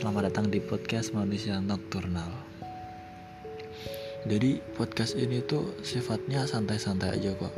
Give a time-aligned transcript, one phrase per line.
[0.00, 2.28] selamat datang di podcast Manusia Nokturnal.
[4.28, 7.54] Jadi podcast ini tuh sifatnya santai-santai aja kok,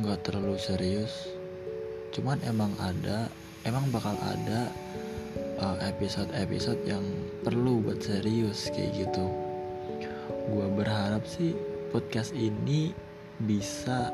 [0.00, 1.28] nggak terlalu serius.
[2.12, 3.28] Cuman emang ada,
[3.68, 4.72] emang bakal ada
[5.60, 7.04] uh, episode-episode yang
[7.44, 9.26] perlu buat serius kayak gitu.
[10.52, 11.52] Gua berharap sih
[11.92, 12.92] podcast ini
[13.40, 14.12] bisa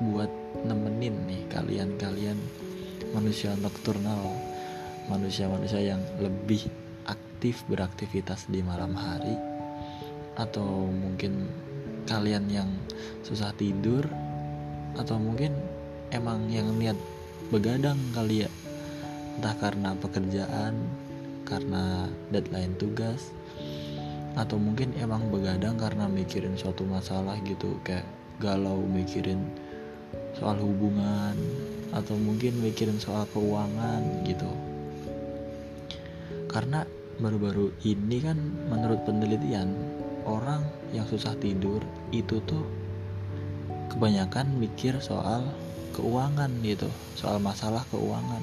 [0.00, 0.28] buat
[0.64, 2.36] nemenin nih kalian-kalian
[3.12, 4.55] manusia nokturnal
[5.06, 6.66] manusia-manusia yang lebih
[7.06, 9.36] aktif beraktivitas di malam hari
[10.36, 11.48] atau mungkin
[12.06, 12.70] kalian yang
[13.26, 14.06] susah tidur
[14.96, 15.52] atau mungkin
[16.14, 16.96] emang yang niat
[17.50, 18.50] begadang kali ya.
[19.36, 20.74] Entah karena pekerjaan
[21.44, 23.30] karena deadline tugas
[24.36, 28.04] atau mungkin emang begadang karena mikirin suatu masalah gitu kayak
[28.36, 29.40] galau mikirin
[30.36, 31.32] soal hubungan
[31.96, 34.48] atau mungkin mikirin soal keuangan gitu
[36.56, 36.88] karena
[37.20, 38.40] baru-baru ini kan
[38.72, 39.76] menurut penelitian
[40.24, 40.64] orang
[40.96, 41.84] yang susah tidur
[42.16, 42.64] itu tuh
[43.92, 45.44] kebanyakan mikir soal
[45.92, 48.40] keuangan gitu soal masalah keuangan.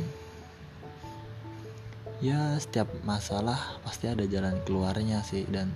[2.21, 5.73] Ya setiap masalah pasti ada jalan keluarnya sih dan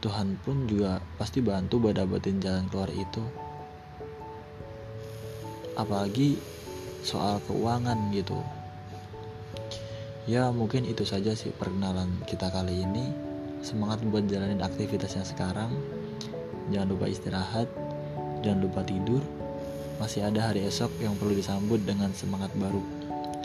[0.00, 3.20] Tuhan pun juga pasti bantu buat dapetin jalan keluar itu.
[5.76, 6.40] Apalagi
[7.04, 8.40] soal keuangan gitu
[10.24, 13.12] ya mungkin itu saja sih perkenalan kita kali ini.
[13.64, 15.72] Semangat buat jalanin aktivitasnya sekarang.
[16.68, 17.68] Jangan lupa istirahat
[18.44, 19.24] jangan lupa tidur.
[19.96, 22.84] Masih ada hari esok yang perlu disambut dengan semangat baru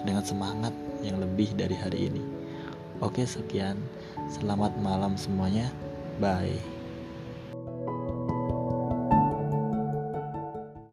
[0.04, 2.22] dengan semangat yang lebih dari hari ini.
[3.00, 3.80] Oke sekian.
[4.28, 5.72] Selamat malam semuanya.
[6.20, 6.79] Bye